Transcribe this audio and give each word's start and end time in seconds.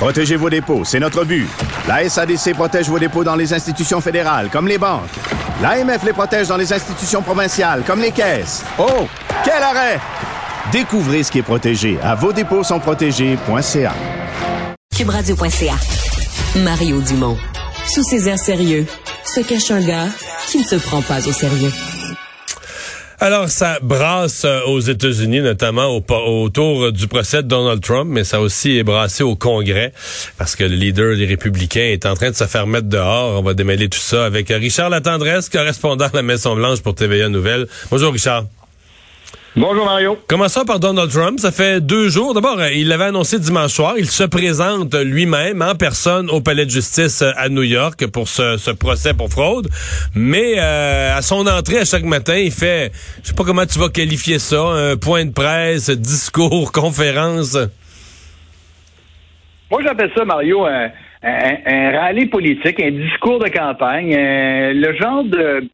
Protégez 0.00 0.36
vos 0.36 0.48
dépôts, 0.48 0.82
c'est 0.82 0.98
notre 0.98 1.26
but. 1.26 1.46
La 1.86 2.08
SADC 2.08 2.54
protège 2.54 2.88
vos 2.88 2.98
dépôts 2.98 3.22
dans 3.22 3.36
les 3.36 3.52
institutions 3.52 4.00
fédérales, 4.00 4.48
comme 4.50 4.66
les 4.66 4.78
banques. 4.78 5.10
L'AMF 5.60 6.02
les 6.04 6.14
protège 6.14 6.48
dans 6.48 6.56
les 6.56 6.72
institutions 6.72 7.20
provinciales, 7.20 7.82
comme 7.86 8.00
les 8.00 8.10
caisses. 8.10 8.64
Oh, 8.78 9.06
quel 9.44 9.62
arrêt! 9.62 10.00
Découvrez 10.72 11.22
ce 11.22 11.30
qui 11.30 11.40
est 11.40 11.42
protégé 11.42 11.98
à 12.02 12.14
vos 12.14 12.32
dépôts 12.32 12.64
sont 12.64 12.80
protégés.ca. 12.80 13.92
Mario 16.56 17.02
Dumont. 17.02 17.36
Sous 17.86 18.02
ses 18.02 18.26
airs 18.26 18.38
sérieux, 18.38 18.86
se 19.26 19.40
cache 19.42 19.70
un 19.70 19.82
gars 19.82 20.08
qui 20.46 20.60
ne 20.60 20.64
se 20.64 20.76
prend 20.76 21.02
pas 21.02 21.28
au 21.28 21.32
sérieux. 21.32 21.72
Alors, 23.22 23.50
ça 23.50 23.78
brasse 23.82 24.46
euh, 24.46 24.62
aux 24.62 24.80
États-Unis, 24.80 25.42
notamment 25.42 25.94
autour 25.94 26.90
du 26.90 27.06
procès 27.06 27.42
de 27.42 27.48
Donald 27.48 27.82
Trump, 27.82 28.08
mais 28.10 28.24
ça 28.24 28.40
aussi 28.40 28.78
est 28.78 28.82
brassé 28.82 29.22
au 29.22 29.36
Congrès, 29.36 29.92
parce 30.38 30.56
que 30.56 30.64
le 30.64 30.74
leader 30.74 31.14
des 31.16 31.26
Républicains 31.26 31.80
est 31.92 32.06
en 32.06 32.14
train 32.14 32.30
de 32.30 32.34
se 32.34 32.44
faire 32.44 32.66
mettre 32.66 32.88
dehors. 32.88 33.38
On 33.38 33.42
va 33.42 33.52
démêler 33.52 33.90
tout 33.90 33.98
ça 33.98 34.24
avec 34.24 34.48
Richard 34.48 34.88
Latendresse, 34.88 35.50
correspondant 35.50 36.06
à 36.06 36.10
la 36.14 36.22
Maison-Blanche 36.22 36.80
pour 36.80 36.94
TVA 36.94 37.28
Nouvelles. 37.28 37.66
Bonjour, 37.90 38.10
Richard. 38.10 38.44
Bonjour 39.56 39.84
Mario. 39.84 40.16
Commençons 40.28 40.64
par 40.64 40.78
Donald 40.78 41.10
Trump? 41.10 41.40
Ça 41.40 41.50
fait 41.50 41.80
deux 41.80 42.08
jours. 42.08 42.34
D'abord, 42.34 42.60
euh, 42.60 42.70
il 42.72 42.86
l'avait 42.86 43.06
annoncé 43.06 43.36
dimanche 43.40 43.72
soir. 43.72 43.94
Il 43.98 44.06
se 44.06 44.22
présente 44.22 44.94
lui-même 44.94 45.60
en 45.60 45.74
personne 45.74 46.30
au 46.30 46.40
palais 46.40 46.66
de 46.66 46.70
justice 46.70 47.22
euh, 47.22 47.32
à 47.36 47.48
New 47.48 47.64
York 47.64 48.06
pour 48.06 48.28
ce, 48.28 48.70
procès 48.70 49.12
pour 49.12 49.28
fraude. 49.28 49.66
Mais 50.14 50.54
euh, 50.56 51.16
à 51.16 51.20
son 51.20 51.48
entrée 51.48 51.78
à 51.78 51.84
chaque 51.84 52.04
matin, 52.04 52.36
il 52.36 52.52
fait, 52.52 52.92
je 53.24 53.30
sais 53.30 53.34
pas 53.34 53.42
comment 53.42 53.66
tu 53.66 53.80
vas 53.80 53.88
qualifier 53.88 54.38
ça, 54.38 54.60
un 54.60 54.96
point 54.96 55.24
de 55.24 55.32
presse, 55.32 55.90
discours, 55.90 56.70
conférence. 56.72 57.58
Moi, 59.68 59.80
j'appelle 59.82 60.12
ça 60.16 60.24
Mario 60.24 60.64
un, 60.64 60.90
un, 61.24 61.90
rallye 61.98 62.26
politique, 62.26 62.80
un 62.80 62.92
discours 62.92 63.40
de 63.40 63.48
campagne, 63.48 64.14
le 64.14 64.96
genre 64.96 65.24
de 65.24 65.68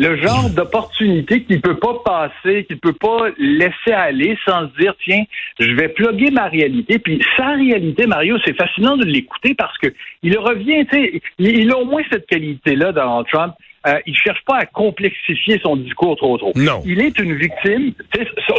le 0.00 0.16
genre 0.16 0.48
d'opportunité 0.48 1.44
qu'il 1.44 1.60
peut 1.60 1.76
pas 1.76 2.00
passer, 2.02 2.64
qu'il 2.64 2.78
peut 2.78 2.94
pas 2.94 3.28
laisser 3.36 3.92
aller 3.92 4.36
sans 4.48 4.70
se 4.70 4.80
dire 4.80 4.94
tiens, 5.04 5.24
je 5.58 5.72
vais 5.72 5.90
plugger 5.90 6.30
ma 6.30 6.48
réalité. 6.48 6.98
Puis 6.98 7.22
sa 7.36 7.50
réalité, 7.50 8.06
Mario, 8.06 8.38
c'est 8.42 8.56
fascinant 8.56 8.96
de 8.96 9.04
l'écouter 9.04 9.54
parce 9.54 9.76
que 9.76 9.88
il 10.22 10.38
revient, 10.38 10.86
tu 10.90 10.96
sais, 10.96 11.22
il, 11.38 11.70
a 11.70 11.76
au 11.76 11.84
moins 11.84 12.02
cette 12.10 12.26
qualité-là, 12.26 12.92
Donald 12.92 13.26
Trump. 13.30 13.52
Euh, 13.86 13.98
il 14.06 14.16
cherche 14.16 14.42
pas 14.46 14.56
à 14.56 14.66
complexifier 14.66 15.60
son 15.62 15.76
discours 15.76 16.16
trop 16.16 16.38
trop. 16.38 16.52
Non. 16.54 16.82
Il 16.86 17.02
est 17.02 17.18
une 17.18 17.34
victime. 17.34 17.92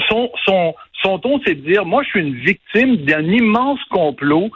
Son, 0.10 0.30
son, 0.46 0.76
son 1.02 1.20
ton, 1.20 1.42
c'est 1.44 1.56
de 1.56 1.68
dire 1.68 1.86
moi, 1.86 2.04
je 2.04 2.10
suis 2.10 2.20
une 2.20 2.36
victime 2.36 2.98
d'un 2.98 3.24
immense 3.24 3.80
complot 3.90 4.52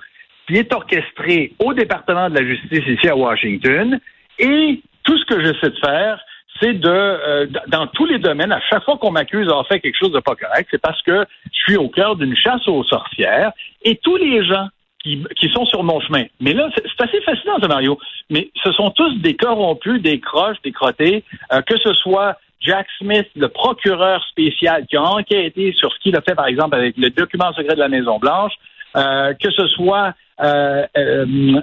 qui 0.48 0.58
est 0.58 0.72
orchestré 0.72 1.54
au 1.58 1.74
département 1.74 2.30
de 2.30 2.36
la 2.36 2.46
justice 2.46 2.84
ici 2.88 3.08
à 3.08 3.16
Washington. 3.16 4.00
Et 4.38 4.82
tout 5.04 5.18
ce 5.18 5.26
que 5.26 5.44
j'essaie 5.44 5.70
de 5.70 5.80
faire, 5.84 6.20
c'est 6.62 6.74
de, 6.74 6.90
euh, 6.90 7.48
dans 7.68 7.88
tous 7.88 8.06
les 8.06 8.20
domaines, 8.20 8.52
à 8.52 8.62
chaque 8.70 8.84
fois 8.84 8.98
qu'on 8.98 9.12
m'accuse 9.12 9.48
d'avoir 9.48 9.68
fait 9.68 9.80
quelque 9.80 9.98
chose 9.98 10.12
de 10.12 10.20
pas 10.20 10.36
correct, 10.36 10.68
c'est 10.72 10.82
parce 10.82 11.02
que 11.02 11.26
je 11.52 11.60
suis 11.64 11.78
au 11.78 11.90
cœur 11.90 12.16
d'une 12.16 12.36
chasse 12.36 12.68
aux 12.68 12.84
sorcières 12.84 13.52
et 13.84 13.98
tous 13.98 14.16
les 14.16 14.46
gens 14.46 14.68
qui, 15.04 15.24
qui 15.38 15.50
sont 15.50 15.66
sur 15.66 15.84
mon 15.84 16.00
chemin. 16.00 16.24
Mais 16.40 16.54
là, 16.54 16.70
c'est 16.76 17.04
assez 17.04 17.22
fascinant, 17.22 17.58
ce 17.62 17.68
Mario. 17.68 18.00
Mais 18.30 18.50
ce 18.64 18.72
sont 18.72 18.90
tous 18.92 19.14
des 19.20 19.36
corrompus, 19.36 20.02
des 20.02 20.20
croches, 20.20 20.58
des 20.64 20.72
crottés, 20.72 21.24
euh, 21.52 21.62
que 21.62 21.78
ce 21.78 21.94
soit 21.94 22.38
Jack 22.62 22.88
Smith, 22.98 23.28
le 23.36 23.50
procureur 23.50 24.24
spécial 24.26 24.86
qui 24.88 24.96
a 24.96 25.04
enquêté 25.04 25.74
sur 25.74 25.92
ce 25.94 26.00
qu'il 26.00 26.16
a 26.16 26.22
fait, 26.22 26.36
par 26.36 26.48
exemple, 26.48 26.76
avec 26.76 26.98
le 26.98 27.10
document 27.10 27.52
secret 27.54 27.76
de 27.76 27.80
la 27.80 27.90
Maison-Blanche, 27.90 28.54
euh, 28.96 29.34
que 29.34 29.52
ce 29.52 29.68
soit 29.68 30.14
euh, 30.42 30.86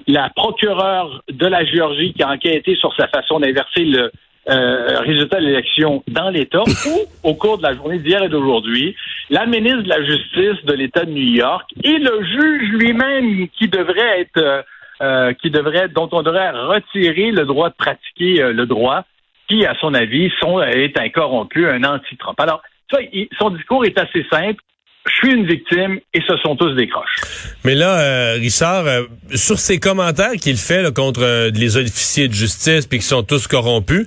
la 0.07 0.31
procureure 0.31 1.23
de 1.29 1.47
la 1.47 1.65
Géorgie 1.65 2.13
qui 2.13 2.23
a 2.23 2.31
enquêté 2.31 2.77
sur 2.77 2.95
sa 2.95 3.09
façon 3.09 3.41
d'inverser 3.41 3.85
le, 3.85 4.13
euh, 4.49 4.99
résultat 5.01 5.39
de 5.39 5.47
l'élection 5.47 6.03
dans 6.09 6.31
l'État 6.31 6.63
ou 6.63 7.07
au 7.29 7.35
cours 7.35 7.59
de 7.59 7.63
la 7.63 7.75
journée 7.75 7.99
d'hier 7.99 8.23
et 8.25 8.29
d'aujourd'hui, 8.29 8.97
la 9.31 9.47
ministre 9.47 9.83
de 9.83 9.89
la 9.89 10.05
Justice 10.05 10.65
de 10.65 10.73
l'État 10.73 11.05
de 11.05 11.11
New 11.13 11.35
York 11.35 11.71
et 11.85 11.99
le 11.99 12.25
juge 12.25 12.71
lui-même 12.73 13.49
qui 13.51 13.69
devrait 13.69 14.21
être 14.21 14.39
euh, 14.39 14.63
euh, 15.01 15.33
qui 15.35 15.51
devrait 15.51 15.89
dont 15.89 16.09
on 16.13 16.23
devrait 16.23 16.51
retirer 16.51 17.31
le 17.31 17.45
droit 17.45 17.71
de 17.71 17.75
pratiquer 17.75 18.53
le 18.53 18.67
droit, 18.67 19.05
qui, 19.49 19.67
à 19.67 19.75
son 19.81 19.95
avis, 19.95 20.31
sont, 20.39 20.61
est 20.63 20.97
un 20.97 21.09
corrompu, 21.09 21.67
un 21.67 21.83
anti-Trump. 21.83 22.39
Alors, 22.39 22.63
ça, 22.89 22.99
son 23.39 23.51
discours 23.51 23.85
est 23.85 23.99
assez 23.99 24.25
simple 24.31 24.63
je 25.05 25.13
suis 25.17 25.33
une 25.35 25.47
victime 25.47 25.99
et 26.15 26.21
ce 26.27 26.37
sont 26.39 26.55
tous 26.55 26.75
des 26.75 26.89
croches. 26.89 27.21
Mais 27.65 27.75
là, 27.75 27.99
euh, 27.99 28.37
Richard, 28.39 28.87
euh, 28.87 29.03
sur 29.35 29.59
ces 29.59 29.79
commentaires 29.79 30.35
qu'il 30.41 30.57
fait 30.57 30.95
contre 30.95 31.23
euh, 31.23 31.51
les 31.53 31.77
officiers 31.77 32.29
de 32.29 32.33
justice 32.33 32.87
puis 32.87 33.01
qui 33.01 33.05
sont 33.05 33.25
tous 33.25 33.49
corrompus, 33.49 34.07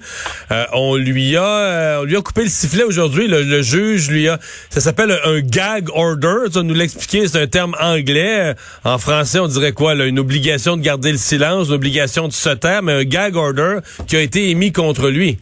on 0.73 0.95
lui 0.95 1.35
a 1.35 1.99
on 1.99 2.03
lui 2.03 2.15
a 2.15 2.21
coupé 2.21 2.43
le 2.43 2.49
sifflet 2.49 2.83
aujourd'hui. 2.83 3.27
Le, 3.27 3.61
juge 3.61 4.09
lui 4.09 4.29
a, 4.29 4.39
ça 4.69 4.79
s'appelle 4.79 5.17
un 5.25 5.41
gag 5.41 5.89
order. 5.93 6.51
Ça 6.51 6.63
nous 6.63 6.73
l'expliquer, 6.73 7.27
c'est 7.27 7.41
un 7.41 7.47
terme 7.47 7.75
anglais. 7.79 8.53
En 8.83 8.97
français, 8.97 9.39
on 9.39 9.47
dirait 9.47 9.73
quoi 9.73 9.95
Une 9.95 10.19
obligation 10.19 10.77
de 10.77 10.81
garder 10.81 11.11
le 11.11 11.17
silence, 11.17 11.67
une 11.67 11.73
obligation 11.73 12.27
de 12.27 12.33
se 12.33 12.49
taire, 12.49 12.83
mais 12.83 12.93
un 12.93 13.03
gag 13.03 13.35
order 13.35 13.79
qui 14.07 14.15
a 14.15 14.21
été 14.21 14.49
émis 14.49 14.71
contre 14.71 15.09
lui. 15.09 15.37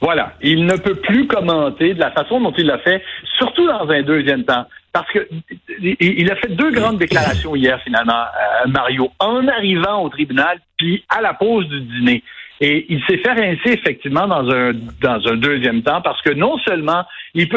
Voilà. 0.00 0.34
Il 0.42 0.64
ne 0.64 0.76
peut 0.76 0.94
plus 0.94 1.26
commenter 1.26 1.94
de 1.94 2.00
la 2.00 2.10
façon 2.12 2.40
dont 2.40 2.52
il 2.56 2.66
l'a 2.66 2.78
fait, 2.78 3.02
surtout 3.36 3.66
dans 3.66 3.88
un 3.88 4.02
deuxième 4.02 4.44
temps. 4.44 4.66
Parce 4.92 5.10
que 5.12 5.28
il 5.80 6.30
a 6.30 6.36
fait 6.36 6.48
deux 6.48 6.70
grandes 6.70 6.98
déclarations 6.98 7.54
hier, 7.54 7.80
finalement, 7.82 8.12
euh, 8.14 8.68
Mario, 8.68 9.10
en 9.18 9.46
arrivant 9.46 10.02
au 10.02 10.08
tribunal, 10.08 10.58
puis 10.76 11.04
à 11.08 11.20
la 11.20 11.34
pause 11.34 11.68
du 11.68 11.80
dîner. 11.80 12.22
Et 12.60 12.86
il 12.88 13.00
s'est 13.04 13.18
fait 13.18 13.32
rincer 13.32 13.72
effectivement 13.72 14.26
dans 14.26 14.50
un 14.50 14.72
dans 15.00 15.28
un 15.28 15.36
deuxième 15.36 15.82
temps 15.82 16.00
parce 16.02 16.20
que 16.22 16.32
non 16.32 16.58
seulement 16.58 17.04
il, 17.34 17.48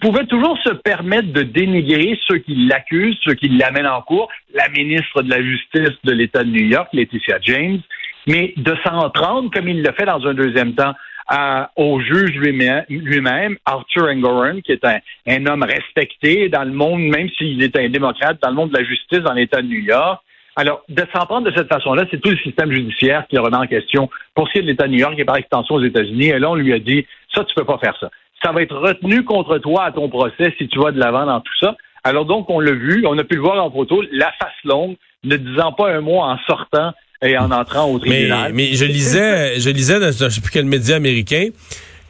pouvait 0.00 0.24
toujours 0.24 0.56
se 0.64 0.70
permettre 0.70 1.30
de 1.32 1.42
dénigrer 1.42 2.18
ceux 2.26 2.38
qui 2.38 2.66
l'accusent, 2.66 3.18
ceux 3.22 3.34
qui 3.34 3.48
l'amènent 3.48 3.86
en 3.86 4.00
cours, 4.00 4.30
la 4.54 4.68
ministre 4.70 5.22
de 5.22 5.28
la 5.28 5.42
Justice 5.42 5.98
de 6.04 6.12
l'État 6.12 6.42
de 6.42 6.48
New 6.48 6.64
York, 6.64 6.88
Laetitia 6.94 7.38
James, 7.42 7.80
mais 8.26 8.54
de 8.56 8.74
s'en 8.82 9.10
prendre 9.10 9.50
comme 9.50 9.68
il 9.68 9.82
l'a 9.82 9.92
fait 9.92 10.06
dans 10.06 10.26
un 10.26 10.32
deuxième 10.32 10.74
temps 10.74 10.94
au 11.76 12.00
juge 12.00 12.32
lui-même, 12.36 13.56
Arthur 13.64 14.04
Engoron, 14.08 14.60
qui 14.60 14.72
est 14.72 14.84
un, 14.84 15.46
homme 15.46 15.64
respecté 15.64 16.48
dans 16.48 16.64
le 16.64 16.72
monde, 16.72 17.02
même 17.02 17.28
s'il 17.36 17.62
est 17.62 17.76
un 17.76 17.88
démocrate, 17.88 18.38
dans 18.42 18.50
le 18.50 18.54
monde 18.54 18.70
de 18.70 18.78
la 18.78 18.84
justice 18.84 19.20
dans 19.20 19.32
l'État 19.32 19.62
de 19.62 19.66
New 19.66 19.80
York. 19.80 20.22
Alors, 20.58 20.82
de 20.88 21.04
s'en 21.14 21.26
prendre 21.26 21.50
de 21.50 21.54
cette 21.54 21.68
façon-là, 21.68 22.04
c'est 22.10 22.20
tout 22.20 22.30
le 22.30 22.38
système 22.38 22.72
judiciaire 22.72 23.26
qui 23.28 23.36
le 23.36 23.42
remet 23.42 23.58
en 23.58 23.66
question 23.66 24.08
pour 24.34 24.48
ce 24.48 24.52
qui 24.52 24.58
est 24.60 24.62
de 24.62 24.68
l'État 24.68 24.86
de 24.86 24.92
New 24.92 25.00
York 25.00 25.14
et 25.18 25.24
par 25.24 25.36
extension 25.36 25.74
aux 25.74 25.84
États-Unis. 25.84 26.28
Et 26.28 26.38
là, 26.38 26.50
on 26.50 26.54
lui 26.54 26.72
a 26.72 26.78
dit, 26.78 27.06
ça, 27.34 27.44
tu 27.44 27.54
peux 27.54 27.64
pas 27.64 27.78
faire 27.78 27.96
ça. 28.00 28.08
Ça 28.42 28.52
va 28.52 28.62
être 28.62 28.76
retenu 28.76 29.22
contre 29.24 29.58
toi 29.58 29.84
à 29.84 29.92
ton 29.92 30.08
procès 30.08 30.54
si 30.56 30.68
tu 30.68 30.78
vas 30.78 30.92
de 30.92 30.98
l'avant 30.98 31.26
dans 31.26 31.40
tout 31.40 31.52
ça. 31.60 31.76
Alors 32.04 32.24
donc, 32.24 32.48
on 32.48 32.60
l'a 32.60 32.72
vu, 32.72 33.04
on 33.06 33.18
a 33.18 33.24
pu 33.24 33.34
le 33.34 33.42
voir 33.42 33.62
en 33.62 33.70
photo, 33.70 34.02
la 34.12 34.32
face 34.40 34.54
longue, 34.64 34.96
ne 35.24 35.36
disant 35.36 35.72
pas 35.72 35.90
un 35.90 36.00
mot 36.00 36.20
en 36.20 36.38
sortant 36.46 36.92
et 37.22 37.36
en 37.38 37.50
entrant 37.50 37.90
au 37.90 37.98
tribunal. 37.98 38.52
Mais, 38.52 38.74
je 38.74 38.84
lisais, 38.84 39.60
je 39.60 39.70
lisais 39.70 40.00
dans 40.00 40.12
je 40.12 40.28
sais 40.28 40.40
plus 40.40 40.50
quel 40.50 40.66
média 40.66 40.96
américain 40.96 41.48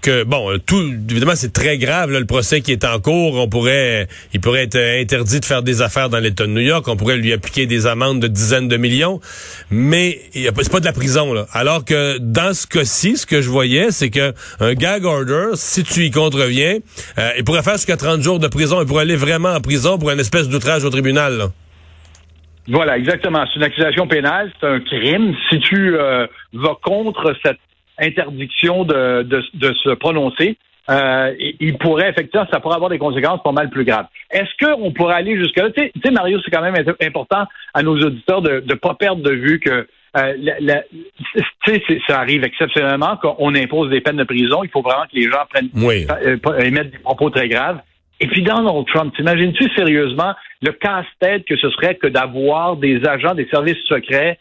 que 0.03 0.23
bon, 0.23 0.57
tout 0.65 0.83
évidemment 1.11 1.35
c'est 1.35 1.53
très 1.53 1.79
grave 1.79 2.13
le 2.13 2.25
procès 2.27 2.61
qui 2.61 2.71
est 2.71 2.85
en 2.85 3.01
cours. 3.01 3.35
On 3.35 3.49
pourrait, 3.49 4.07
il 4.33 4.41
pourrait 4.41 4.63
être 4.63 4.77
interdit 4.77 5.41
de 5.41 5.45
faire 5.45 5.65
des 5.65 5.83
affaires 5.83 6.09
dans 6.11 6.19
l'État 6.19 6.47
de 6.47 6.53
New 6.53 6.61
York. 6.61 6.87
On 6.87 6.97
pourrait 6.97 7.17
lui 7.17 7.33
appliquer 7.33 7.67
des 7.67 7.87
amendes 7.87 8.21
de 8.21 8.29
dizaines 8.29 8.69
de 8.69 8.77
millions, 8.77 9.21
mais 9.71 10.21
c'est 10.33 10.71
pas 10.71 10.79
de 10.79 10.85
la 10.85 10.93
prison 10.93 11.33
là. 11.33 11.47
Alors 11.53 11.85
que 11.85 12.19
dans 12.19 12.55
ce 12.55 12.69
cas-ci, 12.69 13.17
ce 13.17 13.27
que 13.27 13.43
je 13.43 13.51
voyais, 13.51 13.91
c'est 13.91 14.11
que 14.11 14.33
un 14.61 14.75
gag 14.75 15.05
order, 15.05 15.49
si 15.55 15.83
tu 15.83 16.05
y 16.05 16.11
contreviens, 16.13 16.79
euh, 17.19 17.31
il 17.37 17.43
pourrait 17.43 17.65
faire 17.65 17.77
jusqu'à 17.77 17.97
30 17.97 18.23
jours 18.23 18.39
de 18.39 18.47
prison. 18.47 18.81
Il 18.81 18.87
pourrait 18.87 19.03
aller 19.03 19.17
vraiment 19.17 19.55
en 19.55 19.61
prison 19.61 19.99
pour 19.99 20.11
une 20.11 20.21
espèce 20.21 20.49
d'outrage 20.49 20.85
au 20.85 20.91
tribunal. 20.91 21.37
Là. 21.37 21.51
Voilà, 22.69 22.99
exactement. 22.99 23.45
C'est 23.47 23.57
une 23.57 23.65
accusation 23.65 24.07
pénale, 24.07 24.53
c'est 24.61 24.67
un 24.67 24.81
crime. 24.81 25.35
Si 25.51 25.61
tu 25.61 25.97
euh, 25.97 26.27
vas 26.53 26.77
contre 26.83 27.35
cette 27.45 27.59
interdiction 27.99 28.85
de, 28.85 29.23
de, 29.23 29.75
se 29.75 29.95
prononcer, 29.95 30.57
euh, 30.91 31.35
il 31.61 31.79
pourrait 31.79 32.11
effectivement, 32.11 32.47
ça 32.53 32.61
pourrait 32.61 32.77
avoir 32.77 32.91
des 32.91 32.99
conséquences 32.99 33.43
pas 33.43 33.53
mal 33.53 33.71
plus 33.71 33.85
graves. 33.85 34.07
Est-ce 34.31 34.65
qu'on 34.65 34.93
pourrait 34.93 35.15
aller 35.15 35.37
jusque-là? 35.37 35.71
Tu 35.71 35.91
sais, 36.05 36.11
Mario, 36.11 36.41
c'est 36.45 36.51
quand 36.51 36.63
même 36.63 36.77
important 37.03 37.47
à 37.75 37.83
nos 37.83 37.97
auditeurs 37.99 38.43
de 38.43 38.63
ne 38.67 38.75
pas 38.75 38.95
perdre 38.95 39.23
de 39.23 39.33
vue 39.33 39.61
que 39.61 39.87
euh, 40.17 40.35
la, 40.61 40.83
ça 42.09 42.21
arrive 42.21 42.45
exceptionnellement 42.45 43.17
qu'on 43.17 43.55
impose 43.55 43.91
des 43.91 44.01
peines 44.01 44.17
de 44.17 44.25
prison. 44.25 44.63
Il 44.65 44.71
faut 44.71 44.83
vraiment 44.83 45.05
que 45.05 45.17
les 45.17 45.31
gens 45.31 45.45
prennent 45.51 45.71
euh, 45.77 46.59
émettent 46.61 46.93
des 46.93 46.99
propos 46.99 47.31
très 47.31 47.49
graves. 47.49 47.81
Et 48.21 48.27
puis 48.27 48.43
Donald 48.43 48.87
Trump, 48.87 49.15
t'imagines-tu 49.15 49.69
sérieusement 49.75 50.35
le 50.63 50.73
casse-tête 50.73 51.45
que 51.45 51.57
ce 51.57 51.69
serait 51.71 51.97
que 51.97 52.07
d'avoir 52.07 52.77
des 52.77 53.07
agents 53.07 53.35
des 53.35 53.47
services 53.51 53.83
secrets 53.87 54.39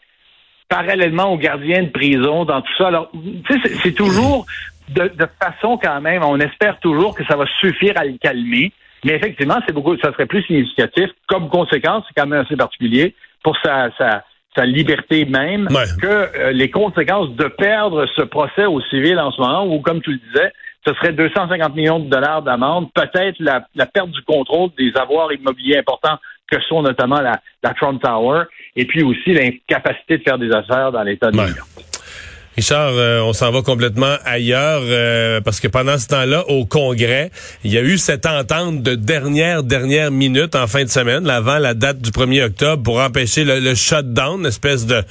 parallèlement 0.68 1.32
aux 1.32 1.38
gardiens 1.38 1.82
de 1.82 1.90
prison 1.90 2.44
dans 2.44 2.62
tout 2.62 2.72
ça? 2.78 2.88
Alors, 2.88 3.10
tu 3.12 3.60
sais, 3.60 3.74
c'est 3.82 3.92
toujours 3.92 4.46
de, 4.88 5.10
façon 5.42 5.78
quand 5.82 6.00
même, 6.00 6.22
on 6.22 6.38
espère 6.38 6.78
toujours 6.80 7.14
que 7.14 7.24
ça 7.24 7.36
va 7.36 7.44
suffire 7.60 7.94
à 7.96 8.04
le 8.04 8.16
calmer. 8.18 8.72
Mais 9.04 9.12
effectivement, 9.12 9.56
c'est 9.66 9.74
beaucoup, 9.74 9.96
ça 9.98 10.12
serait 10.12 10.26
plus 10.26 10.42
significatif. 10.44 11.10
Comme 11.28 11.48
conséquence, 11.48 12.04
c'est 12.08 12.20
quand 12.20 12.26
même 12.26 12.44
assez 12.44 12.56
particulier 12.56 13.14
pour 13.42 13.56
sa, 13.62 13.90
sa, 13.98 14.24
sa 14.56 14.64
liberté 14.64 15.24
même 15.26 15.68
que 16.00 16.06
euh, 16.06 16.52
les 16.52 16.70
conséquences 16.70 17.30
de 17.36 17.46
perdre 17.46 18.06
ce 18.16 18.22
procès 18.22 18.64
au 18.64 18.80
civil 18.82 19.18
en 19.18 19.30
ce 19.30 19.40
moment, 19.40 19.66
ou 19.66 19.80
comme 19.80 20.00
tu 20.00 20.12
le 20.12 20.18
disais, 20.18 20.52
ce 20.86 20.94
serait 20.94 21.12
250 21.12 21.74
millions 21.74 21.98
de 21.98 22.08
dollars 22.08 22.42
d'amende, 22.42 22.88
peut-être 22.94 23.36
la, 23.40 23.60
perte 23.86 24.10
du 24.10 24.22
contrôle 24.22 24.70
des 24.78 24.92
avoirs 24.96 25.32
immobiliers 25.32 25.78
importants 25.78 26.18
que 26.50 26.60
sont 26.68 26.82
notamment 26.82 27.20
la, 27.20 27.40
la 27.62 27.74
Trump 27.74 28.00
Tower, 28.00 28.44
et 28.76 28.84
puis 28.84 29.02
aussi 29.02 29.32
l'incapacité 29.32 30.18
de 30.18 30.22
faire 30.22 30.38
des 30.38 30.52
affaires 30.52 30.92
dans 30.92 31.02
l'État 31.02 31.30
de 31.30 31.36
New 31.36 31.42
York. 31.42 31.95
Richard, 32.56 32.92
euh, 32.94 33.20
on 33.20 33.34
s'en 33.34 33.52
va 33.52 33.60
complètement 33.60 34.16
ailleurs 34.24 34.80
euh, 34.84 35.42
parce 35.42 35.60
que 35.60 35.68
pendant 35.68 35.98
ce 35.98 36.06
temps-là, 36.08 36.48
au 36.48 36.64
Congrès, 36.64 37.30
il 37.64 37.72
y 37.72 37.76
a 37.76 37.82
eu 37.82 37.98
cette 37.98 38.24
entente 38.24 38.82
de 38.82 38.94
dernière, 38.94 39.62
dernière 39.62 40.10
minute 40.10 40.54
en 40.54 40.66
fin 40.66 40.82
de 40.82 40.88
semaine, 40.88 41.28
avant 41.28 41.58
la 41.58 41.74
date 41.74 42.00
du 42.00 42.10
1er 42.10 42.44
octobre, 42.44 42.82
pour 42.82 42.98
empêcher 43.00 43.44
le, 43.44 43.74
shutdown, 43.74 44.40
une 44.40 44.46
espèce 44.46 44.86
de, 44.86 45.02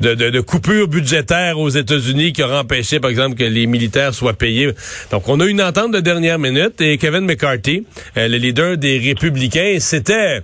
de, 0.00 0.40
coupure 0.40 0.88
budgétaire 0.88 1.60
aux 1.60 1.68
États-Unis 1.68 2.32
qui 2.32 2.42
aura 2.42 2.62
empêché, 2.62 2.98
par 2.98 3.10
exemple, 3.10 3.36
que 3.36 3.44
les 3.44 3.68
militaires 3.68 4.12
soient 4.12 4.32
payés. 4.32 4.72
Donc, 5.12 5.28
on 5.28 5.38
a 5.38 5.46
une 5.46 5.62
entente 5.62 5.92
de 5.92 6.00
dernière 6.00 6.40
minute 6.40 6.80
et 6.80 6.98
Kevin 6.98 7.20
McCarthy, 7.20 7.86
euh, 8.16 8.26
le 8.26 8.36
leader 8.36 8.76
des 8.76 8.98
républicains, 8.98 9.76
c'était 9.78 10.42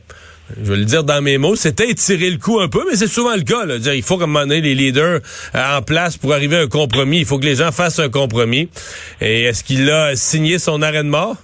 je 0.55 0.73
vais 0.73 0.79
le 0.79 0.85
dire 0.85 1.03
dans 1.03 1.21
mes 1.23 1.39
mots, 1.39 1.57
c'était 1.57 1.91
étirer 1.91 2.31
le 2.31 2.39
coup 2.39 2.61
un 2.61 2.69
peu, 2.69 2.85
mais 2.89 2.97
c'est 2.97 3.09
souvent 3.09 3.35
le 3.35 3.43
cas. 3.43 3.65
Là. 3.67 3.79
Dire, 3.79 3.95
il 3.95 4.03
faut 4.03 4.17
comme 4.17 4.39
les 4.49 4.61
leaders 4.61 5.21
euh, 5.55 5.79
en 5.79 5.83
place 5.83 6.17
pour 6.17 6.33
arriver 6.33 6.57
à 6.57 6.61
un 6.61 6.69
compromis. 6.69 7.19
Il 7.19 7.25
faut 7.25 7.39
que 7.39 7.45
les 7.45 7.57
gens 7.57 7.73
fassent 7.73 7.99
un 7.99 8.09
compromis. 8.09 8.69
Et 9.21 9.45
est-ce 9.45 9.65
qu'il 9.65 9.91
a 9.91 10.15
signé 10.15 10.59
son 10.59 10.83
arrêt 10.83 11.03
de 11.03 11.09
mort? 11.09 11.37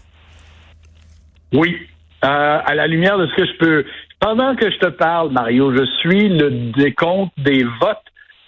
Oui. 1.52 1.76
Euh, 2.24 2.58
à 2.64 2.74
la 2.74 2.86
lumière 2.86 3.18
de 3.18 3.26
ce 3.26 3.34
que 3.34 3.46
je 3.46 3.58
peux... 3.58 3.84
Pendant 4.20 4.54
que 4.54 4.70
je 4.70 4.78
te 4.78 4.86
parle, 4.86 5.32
Mario, 5.32 5.74
je 5.76 5.84
suis 5.98 6.28
le 6.28 6.72
décompte 6.76 7.32
des 7.38 7.64
votes 7.64 7.98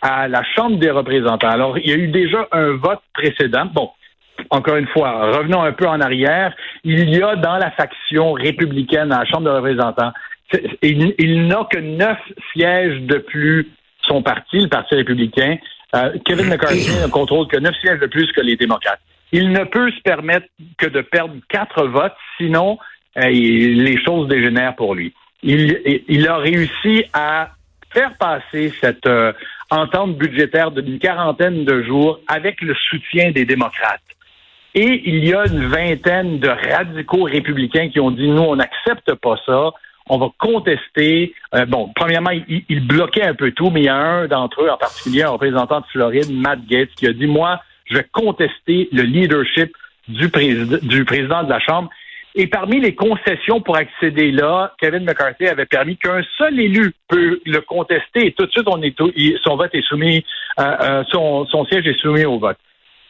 à 0.00 0.28
la 0.28 0.44
Chambre 0.54 0.78
des 0.78 0.92
représentants. 0.92 1.48
Alors, 1.48 1.78
il 1.78 1.90
y 1.90 1.92
a 1.92 1.96
eu 1.96 2.06
déjà 2.06 2.46
un 2.52 2.76
vote 2.76 3.00
précédent. 3.12 3.66
Bon, 3.74 3.90
encore 4.50 4.76
une 4.76 4.86
fois, 4.86 5.36
revenons 5.36 5.62
un 5.62 5.72
peu 5.72 5.88
en 5.88 6.00
arrière. 6.00 6.54
Il 6.84 7.10
y 7.10 7.20
a 7.20 7.34
dans 7.34 7.56
la 7.56 7.72
faction 7.72 8.34
républicaine 8.34 9.10
à 9.10 9.20
la 9.20 9.24
Chambre 9.24 9.50
des 9.50 9.56
représentants 9.56 10.12
il, 10.82 11.46
n'a 11.46 11.67
que 11.70 11.79
neuf 11.79 12.19
sièges 12.52 13.00
de 13.02 13.19
plus 13.19 13.70
son 14.02 14.23
parti, 14.23 14.58
le 14.61 14.69
Parti 14.69 14.94
républicain. 14.94 15.56
Euh, 15.94 16.12
Kevin 16.25 16.49
McCarthy 16.49 16.91
ne 17.02 17.08
contrôle 17.08 17.46
que 17.49 17.56
neuf 17.56 17.75
sièges 17.81 18.00
de 18.00 18.06
plus 18.06 18.31
que 18.32 18.41
les 18.41 18.56
démocrates. 18.56 19.00
Il 19.32 19.50
ne 19.50 19.64
peut 19.64 19.91
se 19.91 20.00
permettre 20.02 20.46
que 20.79 20.87
de 20.87 21.00
perdre 21.00 21.35
quatre 21.49 21.87
votes, 21.87 22.17
sinon 22.37 22.79
euh, 23.17 23.29
les 23.29 24.02
choses 24.05 24.29
dégénèrent 24.29 24.76
pour 24.76 24.94
lui. 24.94 25.14
Il, 25.43 26.26
a 26.26 26.38
réussi 26.38 27.05
à 27.12 27.50
faire 27.93 28.17
passer 28.19 28.73
cette 28.81 29.06
euh, 29.06 29.32
entente 29.70 30.17
budgétaire 30.17 30.70
d'une 30.70 30.99
quarantaine 30.99 31.64
de 31.64 31.82
jours 31.82 32.20
avec 32.29 32.62
le 32.62 32.75
soutien 32.75 33.31
des 33.31 33.44
démocrates. 33.44 34.00
Et 34.75 35.02
il 35.05 35.25
y 35.25 35.35
a 35.35 35.46
une 35.46 35.67
vingtaine 35.67 36.38
de 36.38 36.49
radicaux 36.49 37.25
républicains 37.25 37.91
qui 37.91 38.00
ont 38.00 38.11
dit, 38.11 38.29
nous, 38.29 38.43
on 38.43 38.56
n'accepte 38.56 39.14
pas 39.14 39.37
ça 39.46 39.70
on 40.08 40.18
va 40.18 40.28
contester. 40.38 41.34
Euh, 41.54 41.64
bon, 41.66 41.90
premièrement, 41.94 42.30
il, 42.30 42.86
bloquait 42.86 43.24
un 43.24 43.34
peu 43.34 43.52
tout, 43.52 43.70
mais 43.70 43.80
il 43.80 43.86
y 43.86 43.88
a 43.88 43.96
un 43.96 44.26
d'entre 44.26 44.62
eux, 44.62 44.70
en 44.70 44.76
particulier 44.76 45.22
un 45.22 45.30
représentant 45.30 45.80
de 45.80 45.86
Floride, 45.86 46.32
Matt 46.32 46.60
Gates, 46.66 46.90
qui 46.96 47.06
a 47.06 47.12
dit, 47.12 47.26
moi, 47.26 47.60
je 47.86 47.96
vais 47.96 48.06
contester 48.12 48.88
le 48.92 49.02
leadership 49.02 49.74
du, 50.08 50.28
président, 50.28 50.78
du 50.82 51.04
président 51.04 51.42
de 51.42 51.50
la 51.50 51.60
Chambre. 51.60 51.90
Et 52.36 52.48
parmi 52.48 52.80
les 52.80 52.96
concessions 52.96 53.60
pour 53.60 53.76
accéder 53.76 54.32
là, 54.32 54.74
Kevin 54.80 55.04
McCarthy 55.04 55.46
avait 55.46 55.66
permis 55.66 55.96
qu'un 55.96 56.20
seul 56.36 56.58
élu 56.58 56.92
peut 57.08 57.40
le 57.46 57.60
contester 57.60 58.26
et 58.26 58.32
tout 58.32 58.46
de 58.46 58.50
suite, 58.50 58.66
on 58.66 58.82
est 58.82 58.96
son 59.44 59.56
vote 59.56 59.72
est 59.72 59.86
soumis, 59.86 60.24
euh, 60.58 60.76
euh, 60.82 61.04
son, 61.12 61.46
son 61.46 61.64
siège 61.66 61.86
est 61.86 61.98
soumis 62.00 62.24
au 62.24 62.40
vote. 62.40 62.58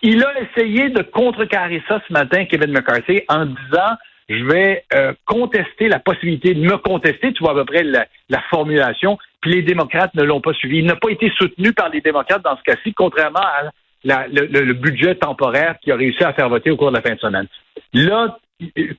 Il 0.03 0.23
a 0.23 0.33
essayé 0.43 0.91
de 0.91 1.01
contrecarrer 1.01 1.83
ça 1.89 2.03
ce 2.07 2.13
matin, 2.13 2.45
Kevin 2.45 2.73
McCarthy, 2.73 3.23
en 3.31 3.47
disant 3.47 3.97
je 4.29 4.45
vais 4.45 4.85
euh, 4.95 5.13
contester 5.27 5.89
la 5.89 5.99
possibilité 5.99 6.55
de 6.55 6.61
me 6.61 6.77
contester, 6.79 7.33
tu 7.33 7.43
vois 7.43 7.53
à 7.53 7.55
peu 7.55 7.65
près 7.65 7.83
la, 7.83 8.07
formulation, 8.51 9.19
puis 9.41 9.53
les 9.53 9.63
démocrates 9.63 10.15
ne 10.15 10.23
l'ont 10.23 10.41
pas 10.41 10.55
suivi. 10.55 10.79
Il 10.79 10.87
n'a 10.87 10.97
pas 10.97 11.11
été 11.11 11.31
soutenu 11.37 11.73
par 11.73 11.91
les 11.91 12.01
démocrates 12.01 12.43
dans 12.43 12.57
ce 12.57 12.63
cas-ci, 12.63 12.95
contrairement 12.95 13.41
à 13.41 13.71
le, 14.05 14.73
budget 14.73 15.15
temporaire 15.15 15.77
qui 15.83 15.91
a 15.91 15.97
réussi 15.97 16.23
à 16.25 16.33
faire 16.33 16.49
voter 16.49 16.71
au 16.71 16.77
cours 16.77 16.91
de 16.91 16.97
la 16.97 17.03
fin 17.03 17.15
de 17.15 17.21
semaine. 17.21 17.47
Là, 17.93 18.39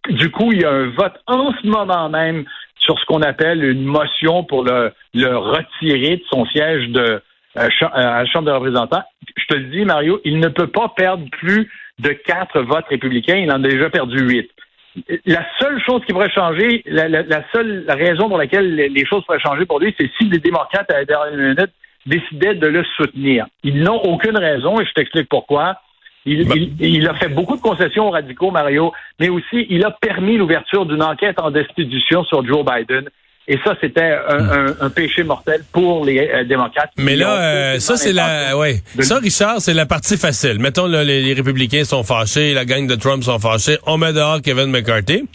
du 0.10 0.32
coup, 0.32 0.52
il 0.52 0.62
y 0.62 0.66
a 0.66 0.72
un 0.72 0.90
vote 0.90 1.16
en 1.28 1.54
ce 1.54 1.68
moment 1.68 2.10
même 2.10 2.46
sur 2.80 3.00
ce 3.00 3.06
qu'on 3.06 3.22
appelle 3.22 3.64
une 3.64 3.86
motion 3.86 4.44
pour 4.44 4.64
le, 4.64 4.92
le 5.14 5.38
retirer 5.38 6.18
de 6.18 6.24
son 6.30 6.46
siège 6.46 6.90
de, 6.90 7.22
euh, 7.58 7.70
à 7.94 8.22
la 8.22 8.26
Chambre 8.26 8.46
des 8.46 8.52
représentants. 8.52 9.04
Je 9.38 9.46
te 9.48 9.56
le 9.56 9.66
dis, 9.66 9.86
Mario, 9.86 10.20
il 10.24 10.40
ne 10.40 10.50
peut 10.50 10.68
pas 10.68 10.94
perdre 10.96 11.26
plus 11.32 11.72
de 12.00 12.10
quatre 12.10 12.62
votes 12.62 12.86
républicains. 12.90 13.38
Il 13.38 13.52
en 13.52 13.64
a 13.64 13.68
déjà 13.68 13.90
perdu 13.90 14.20
huit 14.20 14.52
la 15.26 15.46
seule 15.60 15.82
chose 15.86 16.02
qui 16.06 16.14
pourrait 16.14 16.32
changer, 16.32 16.84
la, 16.86 17.44
seule 17.54 17.86
raison 17.88 18.30
pour 18.30 18.38
laquelle 18.38 18.76
les, 18.76 19.06
choses 19.06 19.26
pourraient 19.26 19.40
changer 19.40 19.66
pour 19.66 19.80
lui, 19.80 19.94
c'est 20.00 20.10
si 20.18 20.30
les 20.30 20.40
démocrates 20.40 20.90
à 20.92 21.00
la 21.00 21.06
dernière 21.06 21.38
minute 21.38 21.72
décidaient 22.06 22.56
de 22.56 22.68
le 22.68 22.84
soutenir. 22.96 23.46
Ils 23.64 23.82
n'ont 23.82 24.02
aucune 24.04 24.38
raison, 24.38 24.80
et 24.80 24.86
je 24.86 24.92
t'explique 24.94 25.28
pourquoi. 25.28 25.78
Il, 26.26 26.48
ben- 26.48 26.76
il, 26.80 27.08
a 27.08 27.14
fait 27.14 27.28
beaucoup 27.28 27.56
de 27.56 27.62
concessions 27.62 28.08
aux 28.08 28.12
radicaux, 28.12 28.52
Mario, 28.52 28.94
mais 29.20 29.30
aussi 29.30 29.68
il 29.70 29.86
a 29.86 29.92
permis 29.92 30.38
l'ouverture 30.38 30.86
d'une 30.86 31.04
enquête 31.04 31.40
en 31.40 31.52
destitution 31.52 32.24
sur 32.24 32.46
Joe 32.46 32.66
Biden. 32.66 33.10
Et 33.48 33.60
ça, 33.64 33.76
c'était 33.80 34.18
un, 34.28 34.90
péché 34.90 35.24
mortel 35.24 35.64
pour 35.72 36.04
les 36.04 36.18
euh, 36.18 36.44
démocrates. 36.46 36.90
Mais 36.98 37.16
là, 37.16 37.42
euh, 37.42 37.80
ça, 37.80 37.96
c'est 37.96 38.12
la... 38.12 38.58
Ouais. 38.58 38.82
Ça, 39.02 39.20
Richard, 39.20 39.62
c'est 39.62 39.76
la 39.76 39.86
partie 39.86 40.18
facile. 40.18 40.58
Mettons, 40.58 40.88
là, 40.88 41.04
les, 41.04 41.22
les, 41.22 41.34
républicains 41.34 41.84
sont 41.84 42.04
fâchés, 42.04 42.54
la 42.56 42.66
gang 42.66 42.88
de 42.88 42.96
Trump 42.96 43.24
sont 43.24 43.38
fâchés. 43.38 43.78
On 43.86 43.98
met 43.98 44.14
dehors 44.14 44.42
Kevin 44.42 44.72
McCarthy. 44.72 45.26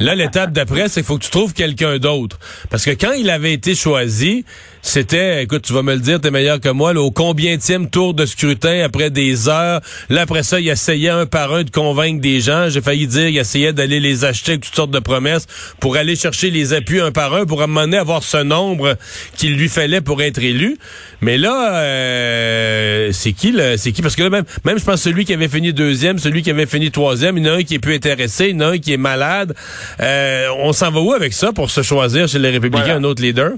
Là, 0.00 0.14
l'étape 0.14 0.52
d'après, 0.52 0.88
c'est 0.88 1.00
qu'il 1.00 1.04
faut 1.04 1.18
que 1.18 1.24
tu 1.24 1.30
trouves 1.30 1.52
quelqu'un 1.52 1.98
d'autre. 1.98 2.38
Parce 2.70 2.84
que 2.84 2.90
quand 2.90 3.12
il 3.12 3.30
avait 3.30 3.52
été 3.52 3.74
choisi, 3.74 4.44
c'était, 4.84 5.44
écoute, 5.44 5.62
tu 5.62 5.72
vas 5.72 5.82
me 5.82 5.94
le 5.94 6.00
dire, 6.00 6.20
t'es 6.20 6.32
meilleur 6.32 6.60
que 6.60 6.68
moi, 6.68 6.92
là, 6.92 7.00
au 7.00 7.12
combienième 7.12 7.88
tour 7.88 8.14
de 8.14 8.26
scrutin 8.26 8.82
après 8.84 9.10
des 9.10 9.48
heures. 9.48 9.80
Là, 10.10 10.22
après 10.22 10.42
ça, 10.42 10.58
il 10.58 10.68
essayait 10.68 11.08
un 11.08 11.24
par 11.24 11.54
un 11.54 11.62
de 11.62 11.70
convaincre 11.70 12.20
des 12.20 12.40
gens. 12.40 12.68
J'ai 12.68 12.80
failli 12.80 13.06
dire, 13.06 13.28
il 13.28 13.38
essayait 13.38 13.72
d'aller 13.72 14.00
les 14.00 14.24
acheter 14.24 14.52
avec 14.52 14.64
toutes 14.64 14.74
sortes 14.74 14.90
de 14.90 14.98
promesses 14.98 15.46
pour 15.78 15.96
aller 15.96 16.16
chercher 16.16 16.50
les 16.50 16.72
appuis 16.72 17.00
un 17.00 17.12
par 17.12 17.32
un 17.32 17.46
pour 17.46 17.62
amener 17.62 17.96
à 17.96 18.00
avoir 18.00 18.24
ce 18.24 18.38
nombre 18.38 18.96
qu'il 19.36 19.56
lui 19.56 19.68
fallait 19.68 20.00
pour 20.00 20.20
être 20.20 20.42
élu. 20.42 20.76
Mais 21.20 21.38
là, 21.38 21.76
euh, 21.76 23.10
c'est 23.12 23.32
qui, 23.32 23.54
c'est 23.76 23.92
qui? 23.92 24.02
Parce 24.02 24.16
que 24.16 24.24
là, 24.24 24.30
même, 24.30 24.44
même, 24.64 24.78
je 24.78 24.84
pense, 24.84 25.00
celui 25.00 25.24
qui 25.24 25.32
avait 25.32 25.48
fini 25.48 25.72
deuxième, 25.72 26.18
celui 26.18 26.42
qui 26.42 26.50
avait 26.50 26.66
fini 26.66 26.90
troisième, 26.90 27.38
il 27.38 27.46
y 27.46 27.48
en 27.48 27.52
a 27.52 27.56
un 27.58 27.62
qui 27.62 27.74
est 27.74 27.78
plus 27.78 27.94
intéressé, 27.94 28.48
il 28.48 28.56
y 28.56 28.58
en 28.58 28.60
a 28.60 28.66
un 28.72 28.78
qui 28.78 28.92
est 28.92 28.96
malade. 28.96 29.54
Euh, 30.00 30.48
on 30.58 30.72
s'en 30.72 30.90
va 30.90 31.00
où 31.00 31.12
avec 31.12 31.32
ça 31.32 31.52
pour 31.52 31.70
se 31.70 31.82
choisir 31.82 32.26
chez 32.26 32.40
les 32.40 32.50
Républicains 32.50 32.96
un 32.96 33.04
autre 33.04 33.22
leader? 33.22 33.52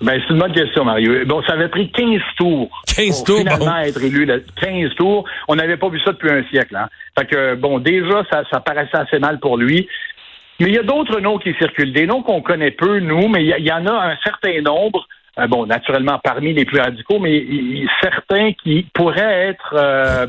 Ben, 0.00 0.18
c'est 0.20 0.32
une 0.32 0.38
bonne 0.38 0.52
question, 0.52 0.84
Mario. 0.84 1.26
Bon, 1.26 1.42
ça 1.42 1.52
avait 1.52 1.68
pris 1.68 1.90
15 1.90 2.20
tours. 2.38 2.82
15 2.96 3.16
pour 3.16 3.24
tours, 3.24 3.38
finalement 3.38 3.78
être 3.80 4.02
élu. 4.02 4.26
15 4.60 4.94
tours. 4.94 5.24
On 5.46 5.56
n'avait 5.56 5.76
pas 5.76 5.88
vu 5.90 6.00
ça 6.00 6.12
depuis 6.12 6.30
un 6.30 6.42
siècle. 6.44 6.74
Hein. 6.74 6.88
Fait 7.18 7.26
que, 7.26 7.54
bon, 7.54 7.78
déjà, 7.78 8.24
ça, 8.32 8.44
ça 8.50 8.60
paraissait 8.60 8.96
assez 8.96 9.18
mal 9.18 9.38
pour 9.40 9.58
lui. 9.58 9.86
Mais 10.58 10.68
il 10.68 10.74
y 10.74 10.78
a 10.78 10.82
d'autres 10.82 11.20
noms 11.20 11.38
qui 11.38 11.54
circulent. 11.54 11.92
Des 11.92 12.06
noms 12.06 12.22
qu'on 12.22 12.40
connaît 12.40 12.70
peu, 12.70 12.98
nous, 13.00 13.28
mais 13.28 13.44
il 13.44 13.66
y, 13.66 13.72
en 13.72 13.86
a 13.86 14.12
un 14.12 14.16
certain 14.24 14.60
nombre. 14.62 15.06
Euh, 15.38 15.46
bon, 15.46 15.66
naturellement, 15.66 16.18
parmi 16.22 16.54
les 16.54 16.64
plus 16.64 16.80
radicaux, 16.80 17.18
mais 17.18 17.44
certains 18.02 18.52
qui 18.52 18.86
pourraient 18.94 19.48
être 19.48 19.74
euh, 19.74 20.26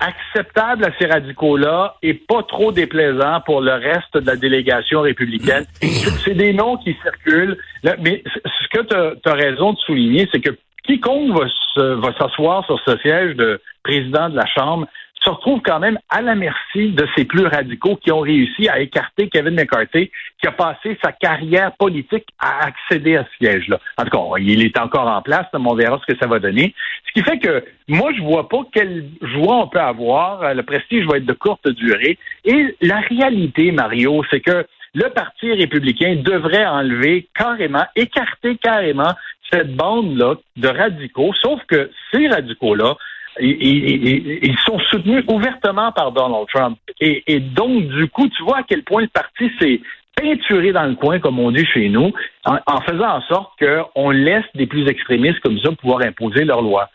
acceptable 0.00 0.84
à 0.84 0.90
ces 0.98 1.06
radicaux-là 1.06 1.96
et 2.02 2.14
pas 2.14 2.42
trop 2.42 2.72
déplaisant 2.72 3.40
pour 3.44 3.60
le 3.60 3.72
reste 3.72 4.14
de 4.14 4.26
la 4.26 4.36
délégation 4.36 5.00
républicaine. 5.00 5.66
C'est 6.24 6.34
des 6.34 6.52
noms 6.52 6.76
qui 6.76 6.96
circulent. 7.02 7.58
Mais 8.00 8.22
ce 8.24 8.78
que 8.78 8.84
tu 8.84 9.28
as, 9.28 9.34
raison 9.34 9.72
de 9.72 9.78
souligner, 9.78 10.28
c'est 10.32 10.40
que 10.40 10.50
quiconque 10.84 11.30
va 11.76 12.12
s'asseoir 12.18 12.64
sur 12.66 12.80
ce 12.84 12.96
siège 12.98 13.36
de 13.36 13.60
président 13.82 14.28
de 14.28 14.36
la 14.36 14.46
Chambre, 14.46 14.86
se 15.22 15.30
retrouve 15.30 15.60
quand 15.62 15.80
même 15.80 15.98
à 16.08 16.20
la 16.20 16.34
merci 16.34 16.90
de 16.90 17.06
ces 17.16 17.24
plus 17.24 17.46
radicaux 17.46 17.96
qui 17.96 18.12
ont 18.12 18.20
réussi 18.20 18.68
à 18.68 18.80
écarter 18.80 19.28
Kevin 19.28 19.54
McCarthy, 19.54 20.10
qui 20.40 20.46
a 20.46 20.52
passé 20.52 20.98
sa 21.02 21.12
carrière 21.12 21.72
politique 21.76 22.26
à 22.38 22.66
accéder 22.66 23.16
à 23.16 23.24
ce 23.24 23.46
siège-là. 23.46 23.78
En 23.96 24.04
tout 24.04 24.10
cas, 24.10 24.38
il 24.38 24.62
est 24.62 24.78
encore 24.78 25.08
en 25.08 25.22
place, 25.22 25.46
mais 25.52 25.60
on 25.64 25.74
verra 25.74 26.00
ce 26.00 26.12
que 26.12 26.18
ça 26.18 26.28
va 26.28 26.38
donner. 26.38 26.74
Ce 27.06 27.12
qui 27.12 27.28
fait 27.28 27.38
que 27.38 27.64
moi, 27.88 28.12
je 28.16 28.22
vois 28.22 28.48
pas 28.48 28.62
quelle 28.72 29.08
joie 29.22 29.56
on 29.56 29.68
peut 29.68 29.80
avoir. 29.80 30.54
Le 30.54 30.62
prestige 30.62 31.06
va 31.06 31.16
être 31.16 31.26
de 31.26 31.32
courte 31.32 31.68
durée. 31.68 32.18
Et 32.44 32.76
la 32.80 33.00
réalité, 33.00 33.72
Mario, 33.72 34.22
c'est 34.30 34.40
que 34.40 34.66
le 34.94 35.08
Parti 35.10 35.52
républicain 35.52 36.16
devrait 36.16 36.66
enlever 36.66 37.28
carrément, 37.34 37.84
écarter 37.94 38.56
carrément 38.56 39.14
cette 39.52 39.74
bande-là 39.74 40.36
de 40.56 40.68
radicaux, 40.68 41.32
sauf 41.42 41.60
que 41.66 41.90
ces 42.12 42.28
radicaux-là, 42.28 42.96
ils, 43.40 44.56
sont 44.64 44.78
soutenus 44.90 45.24
ouvertement 45.28 45.92
par 45.92 46.12
Donald 46.12 46.46
Trump. 46.52 46.78
Et, 47.00 47.40
donc, 47.40 47.88
du 47.88 48.08
coup, 48.08 48.28
tu 48.28 48.42
vois 48.42 48.58
à 48.58 48.62
quel 48.62 48.82
point 48.82 49.02
le 49.02 49.08
parti 49.08 49.50
s'est 49.60 49.80
peinturé 50.16 50.72
dans 50.72 50.84
le 50.84 50.94
coin, 50.94 51.20
comme 51.20 51.38
on 51.38 51.50
dit 51.50 51.64
chez 51.66 51.88
nous, 51.88 52.12
en, 52.44 52.80
faisant 52.82 53.16
en 53.16 53.22
sorte 53.22 53.52
qu'on 53.58 54.10
laisse 54.10 54.44
des 54.54 54.66
plus 54.66 54.88
extrémistes 54.88 55.40
comme 55.40 55.58
ça 55.60 55.70
pouvoir 55.72 56.02
imposer 56.02 56.44
leurs 56.44 56.62
lois. 56.62 56.88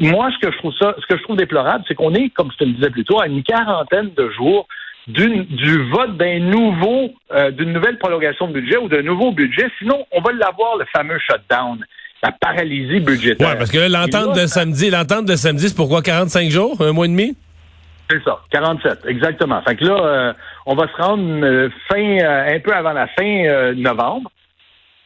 Moi, 0.00 0.30
ce 0.32 0.46
que 0.46 0.52
je 0.52 0.58
trouve 0.58 0.74
ça, 0.78 0.94
ce 0.98 1.06
que 1.06 1.16
je 1.16 1.22
trouve 1.22 1.36
déplorable, 1.36 1.84
c'est 1.88 1.94
qu'on 1.94 2.14
est, 2.14 2.30
comme 2.30 2.50
je 2.52 2.58
te 2.58 2.64
le 2.64 2.72
disais 2.72 2.90
plus 2.90 3.04
tôt, 3.04 3.20
à 3.20 3.26
une 3.26 3.42
quarantaine 3.42 4.10
de 4.16 4.28
jours 4.30 4.66
du 5.06 5.82
vote 5.90 6.18
d'un 6.18 6.38
nouveau, 6.38 7.14
euh, 7.32 7.50
d'une 7.50 7.72
nouvelle 7.72 7.98
prolongation 7.98 8.46
de 8.48 8.52
budget 8.52 8.76
ou 8.76 8.88
d'un 8.88 9.02
nouveau 9.02 9.32
budget. 9.32 9.68
Sinon, 9.78 10.06
on 10.12 10.20
va 10.20 10.32
l'avoir, 10.32 10.76
le 10.76 10.84
fameux 10.92 11.18
shutdown, 11.18 11.82
la 12.22 12.32
paralysie 12.32 13.00
budgétaire. 13.00 13.50
Oui, 13.50 13.54
parce 13.58 13.70
que 13.70 13.90
l'entente 13.90 14.36
de 14.36 14.46
samedi, 14.46 14.90
l'entente 14.90 15.26
de 15.26 15.36
samedi, 15.36 15.68
c'est 15.68 15.76
pourquoi 15.76 16.02
45 16.02 16.50
jours, 16.50 16.76
un 16.80 16.92
mois 16.92 17.06
et 17.06 17.08
demi? 17.08 17.36
C'est 18.10 18.22
ça, 18.24 18.40
47, 18.50 19.00
exactement. 19.06 19.60
Fait 19.62 19.76
que 19.76 19.84
là, 19.84 19.94
euh, 19.94 20.32
on 20.66 20.74
va 20.74 20.88
se 20.88 21.02
rendre 21.02 21.44
euh, 21.44 21.68
fin, 21.88 22.18
un 22.18 22.58
peu 22.60 22.72
avant 22.72 22.92
la 22.92 23.06
fin 23.08 23.72
novembre. 23.74 24.30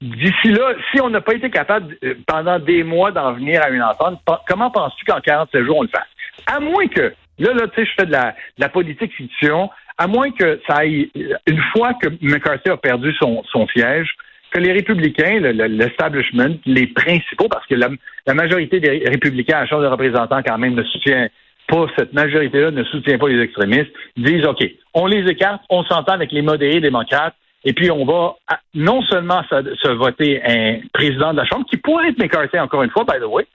D'ici 0.01 0.49
là, 0.49 0.75
si 0.91 1.01
on 1.01 1.11
n'a 1.11 1.21
pas 1.21 1.35
été 1.35 1.49
capable 1.49 1.97
pendant 2.27 2.59
des 2.59 2.83
mois 2.83 3.13
d'en 3.13 3.35
venir 3.35 3.63
à 3.63 3.71
une 3.71 3.83
entente, 3.83 4.21
comment 4.49 4.71
penses-tu 4.71 5.05
qu'en 5.05 5.21
47 5.21 5.65
jours 5.65 5.79
on 5.79 5.83
le 5.83 5.89
fasse? 5.89 6.09
À 6.47 6.59
moins 6.59 6.89
que, 6.89 7.13
là, 7.39 7.53
là, 7.55 7.69
tu 7.69 7.81
sais, 7.81 7.87
je 7.87 7.93
fais 7.97 8.07
de 8.07 8.13
la, 8.13 8.31
de 8.31 8.61
la 8.61 8.69
politique 8.69 9.13
fiction, 9.15 9.71
à 9.99 10.07
moins 10.07 10.31
que 10.31 10.61
ça 10.67 10.79
aille, 10.79 11.11
une 11.47 11.63
fois 11.73 11.95
que 11.95 12.09
McCarthy 12.21 12.71
a 12.71 12.77
perdu 12.77 13.15
son, 13.15 13.45
siège, 13.73 14.11
que 14.53 14.59
les 14.59 14.73
républicains, 14.73 15.41
l'establishment, 15.41 16.57
les 16.67 16.87
principaux, 16.89 17.49
parce 17.49 17.67
que 17.67 17.75
la, 17.75 17.89
majorité 18.35 18.81
des 18.81 19.03
républicains 19.07 19.57
à 19.57 19.61
la 19.63 19.67
Chambre 19.67 19.83
des 19.83 19.89
représentants 19.89 20.43
quand 20.45 20.59
même 20.59 20.75
ne 20.75 20.85
soutient 20.85 21.29
pas, 21.69 21.87
cette 21.97 22.13
majorité-là 22.13 22.71
ne 22.71 22.85
soutient 22.85 23.19
pas 23.19 23.29
les 23.29 23.43
extrémistes, 23.43 23.91
disent, 24.17 24.45
OK, 24.45 24.63
on 24.95 25.07
les 25.07 25.29
écarte, 25.31 25.63
on 25.71 25.83
s'entend 25.85 26.13
avec 26.13 26.33
les 26.33 26.43
modérés 26.43 26.81
démocrates, 26.81 27.35
et 27.65 27.73
puis 27.73 27.91
on 27.91 28.05
va 28.05 28.37
non 28.75 29.03
seulement 29.03 29.43
se, 29.49 29.89
voter 29.93 30.43
un 30.45 30.81
président 30.93 31.33
de 31.33 31.39
la 31.39 31.45
Chambre, 31.47 31.65
qui 31.71 31.79
pourrait 31.79 32.09
être 32.09 32.19
McCarthy 32.19 32.59
encore 32.59 32.83
une 32.83 32.91
fois, 32.91 33.05
by 33.05 33.19
the 33.21 33.27
way, 33.27 33.47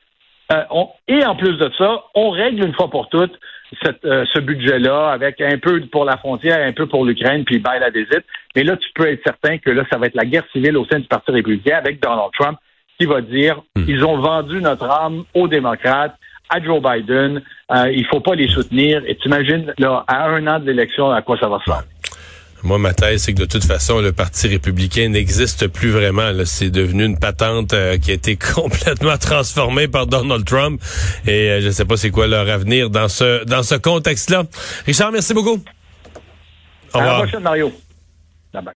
euh, 0.51 0.63
et 1.07 1.23
en 1.25 1.35
plus 1.35 1.57
de 1.57 1.69
ça, 1.77 2.03
on 2.15 2.29
règle 2.31 2.65
une 2.65 2.73
fois 2.73 2.89
pour 2.89 3.09
toutes 3.09 3.37
euh, 4.05 4.25
ce 4.33 4.39
budget-là 4.39 5.09
avec 5.09 5.41
un 5.41 5.57
peu 5.57 5.81
pour 5.91 6.05
la 6.05 6.17
frontière, 6.17 6.65
un 6.65 6.73
peu 6.73 6.87
pour 6.87 7.05
l'Ukraine, 7.05 7.43
puis 7.45 7.59
bye 7.59 7.79
la 7.79 7.89
visite. 7.89 8.23
Mais 8.55 8.63
là, 8.63 8.77
tu 8.77 8.87
peux 8.95 9.07
être 9.07 9.21
certain 9.25 9.57
que 9.57 9.69
là, 9.69 9.83
ça 9.91 9.97
va 9.97 10.07
être 10.07 10.15
la 10.15 10.25
guerre 10.25 10.45
civile 10.51 10.77
au 10.77 10.85
sein 10.85 10.99
du 10.99 11.07
Parti 11.07 11.31
républicain 11.31 11.77
avec 11.77 12.01
Donald 12.01 12.31
Trump 12.37 12.57
qui 12.99 13.05
va 13.05 13.21
dire 13.21 13.61
hmm. 13.75 13.83
ils 13.87 14.03
ont 14.03 14.17
vendu 14.17 14.61
notre 14.61 14.89
âme 14.89 15.23
aux 15.33 15.47
démocrates, 15.47 16.15
à 16.49 16.61
Joe 16.61 16.81
Biden, 16.81 17.41
euh, 17.71 17.91
il 17.91 18.05
faut 18.05 18.19
pas 18.19 18.35
les 18.35 18.47
soutenir. 18.47 19.03
Et 19.05 19.15
tu 19.15 19.27
imagines, 19.27 19.73
là, 19.77 20.03
à 20.07 20.29
un 20.29 20.47
an 20.47 20.59
de 20.59 20.65
l'élection, 20.65 21.11
à 21.11 21.21
quoi 21.21 21.37
ça 21.37 21.47
va 21.47 21.59
se 21.59 21.65
faire? 21.65 21.83
Moi, 22.63 22.79
ma 22.79 22.93
thèse, 22.93 23.23
c'est 23.23 23.33
que 23.33 23.39
de 23.39 23.45
toute 23.45 23.63
façon, 23.63 23.99
le 23.99 24.11
Parti 24.11 24.47
républicain 24.47 25.09
n'existe 25.09 25.67
plus 25.67 25.89
vraiment. 25.89 26.31
C'est 26.45 26.69
devenu 26.69 27.05
une 27.05 27.17
patente 27.17 27.73
euh, 27.73 27.97
qui 27.97 28.11
a 28.11 28.13
été 28.15 28.35
complètement 28.55 29.17
transformée 29.17 29.87
par 29.87 30.07
Donald 30.07 30.45
Trump. 30.45 30.81
Et 31.25 31.49
euh, 31.49 31.61
je 31.61 31.67
ne 31.67 31.71
sais 31.71 31.85
pas 31.85 31.97
c'est 31.97 32.11
quoi 32.11 32.27
leur 32.27 32.49
avenir 32.49 32.89
dans 32.89 33.07
ce 33.07 33.45
dans 33.45 33.63
ce 33.63 33.75
contexte-là. 33.75 34.43
Richard, 34.85 35.11
merci 35.11 35.33
beaucoup. 35.33 35.63
Au 36.93 36.97
revoir. 36.97 37.15
À 37.15 37.19
la 37.19 37.23
prochaine, 37.23 37.43
Mario. 37.43 37.71